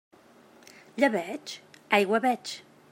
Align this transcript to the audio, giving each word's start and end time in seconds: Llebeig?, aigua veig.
Llebeig?, 1.03 1.55
aigua 2.01 2.23
veig. 2.29 2.57